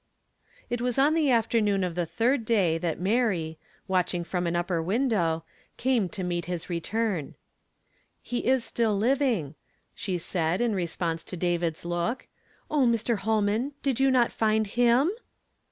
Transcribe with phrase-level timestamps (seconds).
[0.67, 4.81] It was on the afternoon of the third day that Mary, watching from an upper
[4.81, 5.43] window,
[5.77, 7.35] came to meet his return
[8.23, 9.53] "He is still living,"
[9.93, 12.25] she said, in response to David's look.
[12.67, 13.19] "O Mr.
[13.19, 13.73] Holman!
[13.83, 15.11] did you not find him?''